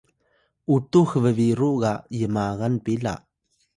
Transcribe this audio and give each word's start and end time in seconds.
utux 0.75 1.09
bbiru 1.23 1.69
ga 1.81 1.93
magan 2.35 2.75
pila 2.85 3.13